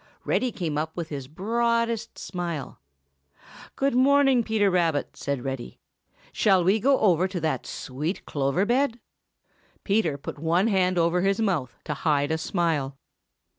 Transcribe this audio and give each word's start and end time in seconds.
Reddy 0.25 0.51
came 0.51 0.79
up 0.79 0.97
with 0.97 1.09
his 1.09 1.27
broadest 1.27 2.17
smile. 2.17 2.79
"Good 3.75 3.93
morning, 3.93 4.43
Peter 4.43 4.71
Rabbit," 4.71 5.15
said 5.15 5.43
Reddy. 5.43 5.79
"Shall 6.31 6.63
we 6.63 6.79
go 6.79 6.99
over 7.01 7.27
to 7.27 7.39
that 7.39 7.67
sweet 7.67 8.25
clover 8.25 8.65
bed?" 8.65 8.93
[Illustration: 8.97 9.77
0056] 9.81 9.81
Peter 9.83 10.17
put 10.17 10.39
one 10.39 10.67
hand 10.69 10.97
over 10.97 11.21
his 11.21 11.39
mouth 11.39 11.77
to 11.83 11.93
hide 11.93 12.31
a 12.31 12.39
smile. 12.39 12.97